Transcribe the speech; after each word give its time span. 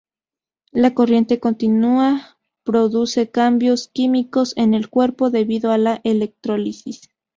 La 0.71 0.95
corriente 0.95 1.39
continua 1.39 2.39
produce 2.63 3.29
cambios 3.29 3.87
químicos 3.89 4.53
en 4.57 4.73
el 4.73 4.89
cuerpo, 4.89 5.29
debido 5.29 5.71
a 5.71 5.77
la 5.77 6.01
electrólisis. 6.03 7.11